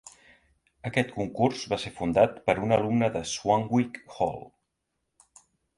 [0.89, 4.45] Aquest concurs va ser fundat per un alumne de Swanwick Hall.